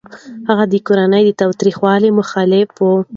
هغه 0.49 0.63
د 0.71 0.73
کورني 0.87 1.25
تاوتريخوالي 1.39 2.09
مخالف 2.19 2.69
و. 2.77 2.85